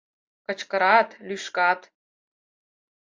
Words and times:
Кычкырат, 0.45 1.09
лӱшкат: 1.27 1.79